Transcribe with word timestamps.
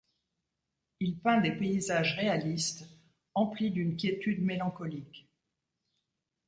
Il 0.99 1.19
peint 1.19 1.41
des 1.41 1.51
paysages 1.51 2.15
réalistes 2.15 2.87
emplis 3.35 3.69
d'une 3.69 3.95
quiétude 3.95 4.41
mélancolique. 4.43 5.29